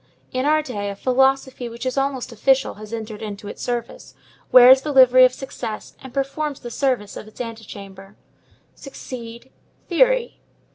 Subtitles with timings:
[0.31, 4.15] In our day, a philosophy which is almost official has entered into its service,
[4.51, 8.15] wears the livery of success, and performs the service of its antechamber.
[8.73, 9.51] Succeed:
[9.87, 10.39] theory.